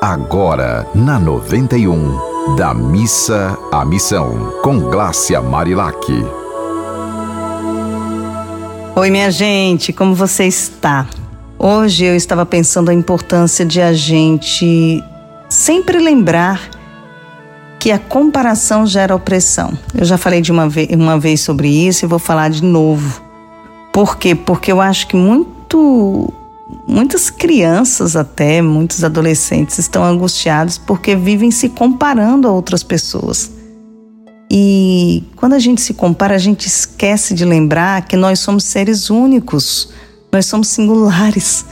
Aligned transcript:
agora 0.00 0.86
na 0.94 1.18
91, 1.18 2.54
da 2.56 2.72
missa 2.72 3.58
à 3.72 3.84
missão, 3.84 4.52
com 4.62 4.78
Glácia 4.78 5.42
Marilac. 5.42 5.98
Oi, 8.94 9.10
minha 9.10 9.30
gente, 9.30 9.92
como 9.92 10.14
você 10.14 10.44
está? 10.44 11.06
Hoje 11.58 12.04
eu 12.04 12.14
estava 12.14 12.46
pensando 12.46 12.90
a 12.90 12.94
importância 12.94 13.66
de 13.66 13.80
a 13.80 13.92
gente 13.92 15.02
sempre 15.48 15.98
lembrar 15.98 16.70
que 17.80 17.90
a 17.90 17.98
comparação 17.98 18.86
gera 18.86 19.16
opressão. 19.16 19.76
Eu 19.96 20.04
já 20.04 20.16
falei 20.16 20.40
de 20.40 20.52
uma, 20.52 20.68
uma 20.96 21.18
vez 21.18 21.40
sobre 21.40 21.68
isso 21.68 22.04
e 22.04 22.08
vou 22.08 22.20
falar 22.20 22.50
de 22.50 22.62
novo. 22.62 23.20
Por 23.92 24.16
quê? 24.16 24.34
Porque 24.34 24.70
eu 24.70 24.80
acho 24.80 25.08
que 25.08 25.16
muito 25.16 26.32
muitas 26.86 27.30
crianças 27.30 28.16
até, 28.16 28.60
muitos 28.60 29.02
adolescentes 29.02 29.78
estão 29.78 30.04
angustiados 30.04 30.78
porque 30.78 31.14
vivem 31.16 31.50
se 31.50 31.68
comparando 31.68 32.46
a 32.48 32.52
outras 32.52 32.82
pessoas. 32.82 33.50
E 34.50 35.24
quando 35.36 35.52
a 35.52 35.58
gente 35.58 35.80
se 35.80 35.92
compara, 35.92 36.34
a 36.34 36.38
gente 36.38 36.66
esquece 36.66 37.34
de 37.34 37.44
lembrar 37.44 38.02
que 38.06 38.16
nós 38.16 38.40
somos 38.40 38.64
seres 38.64 39.10
únicos, 39.10 39.90
nós 40.32 40.46
somos 40.46 40.68
singulares. 40.68 41.66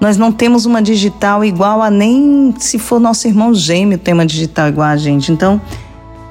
Nós 0.00 0.16
não 0.16 0.30
temos 0.30 0.64
uma 0.64 0.80
digital 0.80 1.44
igual 1.44 1.82
a 1.82 1.90
nem 1.90 2.54
se 2.58 2.78
for 2.78 3.00
nosso 3.00 3.26
irmão 3.26 3.52
gêmeo 3.52 3.98
tem 3.98 4.14
uma 4.14 4.26
digital 4.26 4.68
igual 4.68 4.88
a 4.88 4.96
gente. 4.96 5.32
Então, 5.32 5.60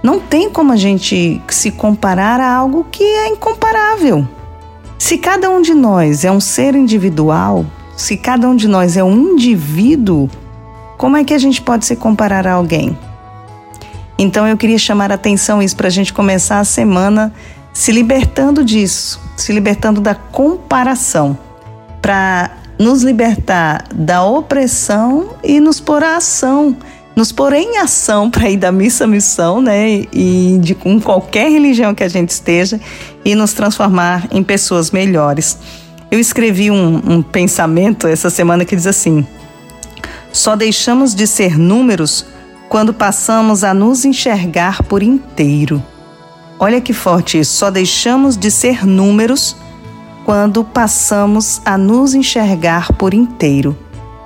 não 0.01 0.19
tem 0.19 0.49
como 0.49 0.71
a 0.71 0.77
gente 0.77 1.41
se 1.49 1.71
comparar 1.71 2.39
a 2.39 2.53
algo 2.53 2.85
que 2.89 3.03
é 3.03 3.27
incomparável. 3.27 4.25
Se 4.97 5.17
cada 5.17 5.49
um 5.49 5.61
de 5.61 5.73
nós 5.73 6.23
é 6.23 6.31
um 6.31 6.39
ser 6.39 6.75
individual, 6.75 7.65
se 7.97 8.15
cada 8.15 8.47
um 8.47 8.55
de 8.55 8.67
nós 8.67 8.95
é 8.95 9.03
um 9.03 9.33
indivíduo, 9.33 10.29
como 10.97 11.17
é 11.17 11.23
que 11.23 11.33
a 11.33 11.37
gente 11.39 11.61
pode 11.61 11.83
se 11.83 11.95
comparar 11.95 12.45
a 12.45 12.53
alguém? 12.53 12.97
Então 14.19 14.47
eu 14.47 14.55
queria 14.55 14.77
chamar 14.77 15.11
a 15.11 15.15
atenção 15.15 15.61
isso 15.61 15.75
para 15.75 15.87
a 15.87 15.91
gente 15.91 16.13
começar 16.13 16.59
a 16.59 16.63
semana 16.63 17.33
se 17.73 17.91
libertando 17.91 18.63
disso, 18.63 19.19
se 19.35 19.51
libertando 19.51 19.99
da 19.99 20.13
comparação, 20.15 21.37
para 22.01 22.51
nos 22.79 23.01
libertar 23.03 23.85
da 23.93 24.23
opressão 24.23 25.35
e 25.43 25.59
nos 25.59 25.79
pôr 25.79 26.03
a 26.03 26.17
ação, 26.17 26.77
nos 27.15 27.31
pôr 27.31 27.53
em 27.53 27.79
ação 27.79 28.29
para 28.29 28.47
ir 28.49 28.57
da 28.57 28.71
missa 28.71 29.05
à 29.05 29.07
missão, 29.07 29.59
né? 29.59 30.03
E 30.13 30.59
de 30.61 30.75
com 30.75 31.01
qualquer 31.01 31.49
religião 31.49 31.95
que 31.95 32.03
a 32.03 32.07
gente 32.07 32.29
esteja 32.29 32.79
e 33.25 33.33
nos 33.33 33.53
transformar 33.53 34.27
em 34.31 34.43
pessoas 34.43 34.91
melhores. 34.91 35.57
Eu 36.09 36.19
escrevi 36.19 36.71
um, 36.71 37.01
um 37.05 37.21
pensamento 37.21 38.07
essa 38.07 38.29
semana 38.29 38.63
que 38.63 38.75
diz 38.75 38.87
assim: 38.87 39.25
só 40.31 40.55
deixamos 40.55 41.13
de 41.13 41.27
ser 41.27 41.57
números 41.57 42.25
quando 42.69 42.93
passamos 42.93 43.63
a 43.63 43.73
nos 43.73 44.05
enxergar 44.05 44.83
por 44.83 45.01
inteiro. 45.01 45.83
Olha 46.59 46.81
que 46.81 46.93
forte 46.93 47.39
isso. 47.39 47.53
Só 47.55 47.69
deixamos 47.69 48.37
de 48.37 48.49
ser 48.49 48.85
números 48.85 49.55
quando 50.25 50.63
passamos 50.63 51.61
a 51.63 51.77
nos 51.77 52.13
enxergar 52.13 52.93
por 52.93 53.13
inteiro. 53.13 53.77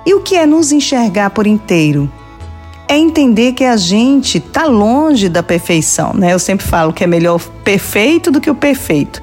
E 0.04 0.14
o 0.14 0.20
que 0.20 0.36
é 0.36 0.46
nos 0.46 0.72
enxergar 0.72 1.30
por 1.30 1.46
inteiro? 1.46 2.10
É 2.88 2.96
entender 2.98 3.52
que 3.52 3.64
a 3.64 3.76
gente 3.76 4.38
está 4.38 4.64
longe 4.64 5.28
da 5.28 5.42
perfeição, 5.42 6.12
né? 6.12 6.32
Eu 6.32 6.38
sempre 6.38 6.66
falo 6.66 6.92
que 6.92 7.04
é 7.04 7.06
melhor 7.06 7.40
perfeito 7.64 8.30
do 8.30 8.40
que 8.40 8.50
o 8.50 8.54
perfeito. 8.54 9.22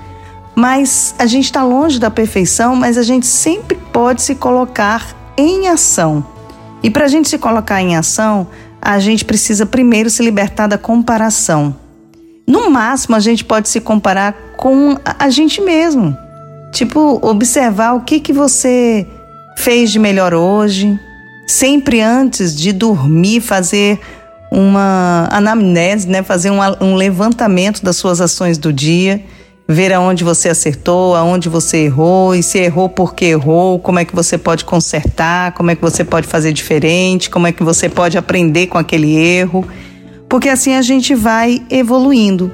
Mas 0.55 1.15
a 1.17 1.25
gente 1.25 1.45
está 1.45 1.63
longe 1.63 1.99
da 1.99 2.09
perfeição, 2.09 2.75
mas 2.75 2.97
a 2.97 3.03
gente 3.03 3.25
sempre 3.27 3.77
pode 3.93 4.21
se 4.21 4.35
colocar 4.35 5.15
em 5.37 5.67
ação. 5.67 6.25
E 6.83 6.89
para 6.89 7.05
a 7.05 7.07
gente 7.07 7.29
se 7.29 7.37
colocar 7.37 7.81
em 7.81 7.95
ação, 7.95 8.47
a 8.81 8.99
gente 8.99 9.25
precisa 9.25 9.65
primeiro 9.65 10.09
se 10.09 10.23
libertar 10.23 10.67
da 10.67 10.77
comparação. 10.77 11.75
No 12.47 12.69
máximo, 12.69 13.15
a 13.15 13.19
gente 13.19 13.45
pode 13.45 13.69
se 13.69 13.79
comparar 13.79 14.33
com 14.57 14.97
a 15.03 15.29
gente 15.29 15.61
mesmo. 15.61 16.17
Tipo, 16.71 17.19
observar 17.21 17.93
o 17.93 18.01
que, 18.01 18.19
que 18.19 18.33
você 18.33 19.05
fez 19.57 19.91
de 19.91 19.99
melhor 19.99 20.33
hoje. 20.33 20.99
Sempre 21.47 22.01
antes 22.01 22.55
de 22.55 22.71
dormir, 22.71 23.41
fazer 23.41 23.99
uma 24.51 25.27
anamnese, 25.31 26.07
né? 26.07 26.23
fazer 26.23 26.49
um, 26.49 26.59
um 26.81 26.95
levantamento 26.95 27.83
das 27.83 27.97
suas 27.97 28.19
ações 28.19 28.57
do 28.57 28.73
dia 28.73 29.23
ver 29.71 29.93
aonde 29.93 30.23
você 30.23 30.49
acertou, 30.49 31.15
aonde 31.15 31.47
você 31.47 31.85
errou 31.85 32.33
e 32.33 32.41
se 32.41 32.57
errou 32.57 32.89
porque 32.89 33.25
errou, 33.25 33.77
como 33.77 33.99
é 33.99 34.03
que 34.05 34.15
você 34.15 34.35
pode 34.35 34.65
consertar, 34.65 35.51
como 35.53 35.69
é 35.69 35.75
que 35.75 35.81
você 35.81 36.03
pode 36.03 36.25
fazer 36.25 36.51
diferente, 36.51 37.29
como 37.29 37.45
é 37.45 37.51
que 37.51 37.63
você 37.63 37.87
pode 37.87 38.17
aprender 38.17 38.65
com 38.65 38.79
aquele 38.79 39.15
erro, 39.15 39.63
porque 40.27 40.49
assim 40.49 40.73
a 40.73 40.81
gente 40.81 41.13
vai 41.13 41.61
evoluindo 41.69 42.51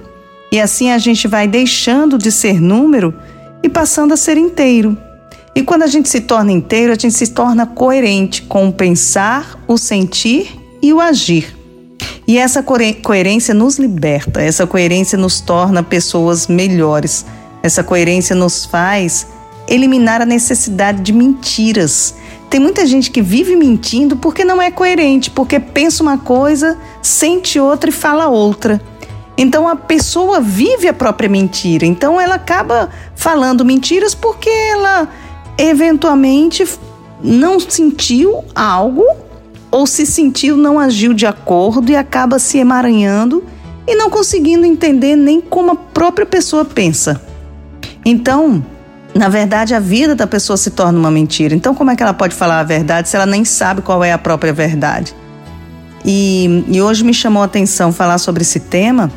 e 0.51 0.59
assim 0.59 0.91
a 0.91 0.97
gente 0.97 1.25
vai 1.25 1.47
deixando 1.47 2.17
de 2.17 2.29
ser 2.33 2.59
número 2.59 3.13
e 3.63 3.69
passando 3.69 4.13
a 4.13 4.17
ser 4.17 4.35
inteiro. 4.35 4.97
E 5.55 5.63
quando 5.63 5.83
a 5.83 5.87
gente 5.87 6.09
se 6.09 6.19
torna 6.19 6.51
inteiro, 6.51 6.91
a 6.91 6.95
gente 6.95 7.15
se 7.15 7.27
torna 7.27 7.65
coerente 7.65 8.41
com 8.41 8.67
o 8.67 8.73
pensar, 8.73 9.57
o 9.69 9.77
sentir 9.77 10.53
e 10.81 10.91
o 10.91 10.99
agir. 10.99 11.54
E 12.27 12.37
essa 12.39 12.63
coerência 12.63 13.53
nos 13.53 13.77
liberta, 13.77 14.41
essa 14.41 14.65
coerência 14.65 15.17
nos 15.17 15.39
torna 15.39 15.83
pessoas 15.83 16.47
melhores, 16.47 17.25
essa 17.61 17.83
coerência 17.83 18.35
nos 18.35 18.65
faz 18.65 19.27
eliminar 19.67 20.21
a 20.21 20.25
necessidade 20.25 21.01
de 21.01 21.13
mentiras. 21.13 22.15
Tem 22.49 22.59
muita 22.59 22.85
gente 22.85 23.11
que 23.11 23.21
vive 23.21 23.55
mentindo 23.55 24.15
porque 24.15 24.43
não 24.43 24.61
é 24.61 24.71
coerente, 24.71 25.29
porque 25.29 25.59
pensa 25.59 26.01
uma 26.01 26.17
coisa, 26.17 26.77
sente 27.01 27.59
outra 27.59 27.89
e 27.89 27.93
fala 27.93 28.27
outra. 28.27 28.81
Então 29.37 29.67
a 29.67 29.75
pessoa 29.75 30.39
vive 30.39 30.87
a 30.87 30.93
própria 30.93 31.29
mentira. 31.29 31.85
Então 31.85 32.19
ela 32.19 32.35
acaba 32.35 32.89
falando 33.15 33.65
mentiras 33.65 34.15
porque 34.15 34.49
ela 34.49 35.07
eventualmente 35.57 36.65
não 37.21 37.59
sentiu 37.59 38.43
algo 38.53 39.03
ou 39.71 39.85
se 39.85 40.05
sentiu 40.05 40.55
não 40.55 40.79
agiu 40.79 41.13
de 41.13 41.25
acordo 41.25 41.91
e 41.91 41.95
acaba 41.95 42.39
se 42.39 42.57
emaranhando 42.57 43.43
e 43.87 43.95
não 43.95 44.09
conseguindo 44.09 44.65
entender 44.65 45.15
nem 45.15 45.41
como 45.41 45.71
a 45.71 45.75
própria 45.75 46.25
pessoa 46.25 46.65
pensa. 46.65 47.21
Então, 48.03 48.63
na 49.13 49.29
verdade, 49.29 49.73
a 49.73 49.79
vida 49.79 50.15
da 50.15 50.27
pessoa 50.27 50.57
se 50.57 50.71
torna 50.71 50.97
uma 50.97 51.11
mentira. 51.11 51.55
Então, 51.55 51.73
como 51.73 51.91
é 51.91 51.95
que 51.95 52.03
ela 52.03 52.13
pode 52.13 52.35
falar 52.35 52.59
a 52.59 52.63
verdade 52.63 53.09
se 53.09 53.15
ela 53.15 53.25
nem 53.25 53.45
sabe 53.45 53.81
qual 53.81 54.03
é 54.03 54.11
a 54.11 54.17
própria 54.17 54.53
verdade? 54.53 55.15
E, 56.03 56.63
e 56.67 56.81
hoje 56.81 57.03
me 57.03 57.13
chamou 57.13 57.41
a 57.41 57.45
atenção 57.45 57.91
falar 57.91 58.17
sobre 58.17 58.43
esse 58.43 58.59
tema 58.59 59.11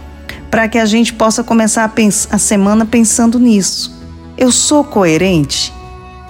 para 0.51 0.69
que 0.69 0.79
a 0.79 0.87
gente 0.87 1.13
possa 1.13 1.45
começar 1.45 1.85
a, 1.85 2.35
a 2.35 2.39
semana 2.39 2.87
pensando 2.87 3.39
nisso. 3.39 3.95
Eu 4.37 4.51
sou 4.51 4.85
coerente? 4.85 5.73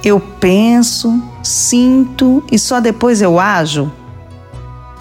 Eu 0.03 0.19
penso, 0.19 1.23
sinto 1.43 2.43
e 2.51 2.59
só 2.59 2.81
depois 2.81 3.21
eu 3.21 3.39
ajo? 3.39 3.93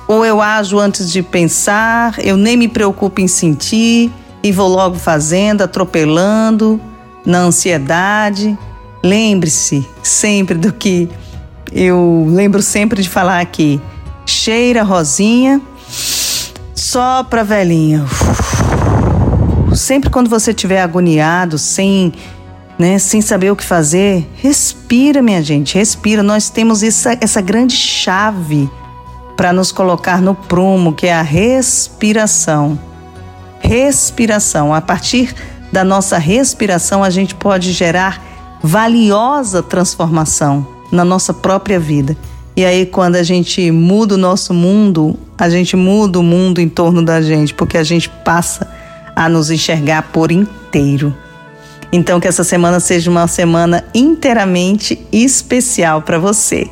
Ou 0.08 0.26
eu 0.26 0.42
ajo 0.42 0.80
antes 0.80 1.12
de 1.12 1.22
pensar, 1.22 2.16
eu 2.20 2.38
nem 2.38 2.56
me 2.56 2.68
preocupo 2.68 3.20
em 3.20 3.28
sentir 3.28 4.10
e 4.42 4.52
vou 4.52 4.70
logo 4.70 4.96
fazendo, 4.96 5.62
atropelando, 5.64 6.80
na 7.26 7.40
ansiedade. 7.40 8.58
Lembre-se 9.04 9.86
sempre 10.02 10.58
do 10.58 10.72
que 10.72 11.10
eu 11.72 12.26
lembro 12.30 12.62
sempre 12.62 13.02
de 13.02 13.10
falar 13.10 13.42
aqui. 13.42 13.82
Cheira 14.26 14.82
rosinha, 14.84 15.62
sopra 16.74 17.44
velhinha. 17.44 18.06
Sempre 19.76 20.10
quando 20.10 20.30
você 20.30 20.52
estiver 20.52 20.82
agoniado, 20.82 21.58
sem, 21.58 22.14
né, 22.80 22.98
sem 22.98 23.22
saber 23.22 23.52
o 23.52 23.56
que 23.56 23.64
fazer, 23.64 24.26
respira, 24.36 25.22
minha 25.22 25.44
gente, 25.44 25.78
respira. 25.78 26.24
Nós 26.24 26.50
temos 26.50 26.82
essa, 26.82 27.18
essa 27.20 27.42
grande 27.42 27.76
chave 27.76 28.70
para 29.38 29.54
nos 29.54 29.72
colocar 29.72 30.22
no 30.22 30.34
prumo, 30.34 30.92
que 30.92 31.06
é 31.06 31.14
a 31.14 31.22
respiração. 31.22 32.78
Respiração. 33.60 34.74
A 34.74 34.82
partir 34.82 35.34
da 35.72 35.84
nossa 35.84 36.18
respiração, 36.18 37.04
a 37.04 37.10
gente 37.12 37.36
pode 37.36 37.72
gerar 37.72 38.22
valiosa 38.64 39.62
transformação 39.62 40.68
na 40.92 41.06
nossa 41.06 41.34
própria 41.34 41.80
vida. 41.80 42.18
E 42.56 42.66
aí, 42.66 42.88
quando 42.88 43.18
a 43.18 43.24
gente 43.24 43.70
muda 43.70 44.16
o 44.16 44.18
nosso 44.18 44.54
mundo, 44.54 45.16
a 45.38 45.48
gente 45.48 45.76
muda 45.76 46.20
o 46.20 46.24
mundo 46.24 46.60
em 46.60 46.68
torno 46.68 47.06
da 47.06 47.22
gente, 47.22 47.54
porque 47.54 47.78
a 47.78 47.84
gente 47.84 48.10
passa 48.10 48.68
a 49.16 49.30
nos 49.30 49.52
enxergar 49.52 50.10
por 50.12 50.32
inteiro. 50.32 51.16
Então, 51.92 52.20
que 52.20 52.28
essa 52.28 52.44
semana 52.44 52.80
seja 52.80 53.12
uma 53.12 53.28
semana 53.28 53.84
inteiramente 53.94 55.00
especial 55.12 56.02
para 56.02 56.18
você. 56.18 56.68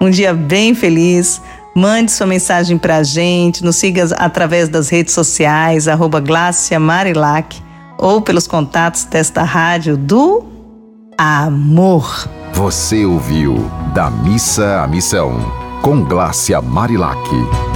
Um 0.00 0.10
dia 0.10 0.32
bem 0.32 0.74
feliz, 0.74 1.40
Mande 1.74 2.12
sua 2.12 2.26
mensagem 2.26 2.78
para 2.78 2.98
a 2.98 3.02
gente, 3.02 3.64
nos 3.64 3.76
siga 3.76 4.04
através 4.16 4.68
das 4.68 4.88
redes 4.88 5.12
sociais, 5.12 5.88
arroba 5.88 6.22
Marilac, 6.78 7.60
ou 7.98 8.22
pelos 8.22 8.46
contatos 8.46 9.04
desta 9.04 9.42
rádio 9.42 9.96
do 9.96 10.44
Amor. 11.18 12.28
Você 12.52 13.04
ouviu 13.04 13.68
Da 13.92 14.08
Missa 14.08 14.82
à 14.82 14.86
Missão, 14.86 15.32
com 15.82 16.04
Glácia 16.04 16.62
Marilac. 16.62 17.73